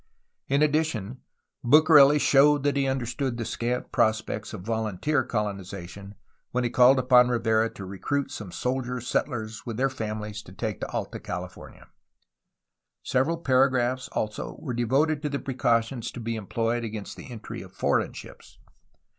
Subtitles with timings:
[0.47, 1.21] In addition,
[1.63, 6.15] Bucareli showed that he understood the scant prospects of volunteer coloniza tion
[6.49, 10.81] when he called upon Rivera to recruit some soldier settlers with their families to take
[10.81, 11.87] to Alta California.
[13.03, 17.71] Several paragraphs, also, were devoted to the precautions to be employed against the entry of
[17.71, 18.57] foreign ships.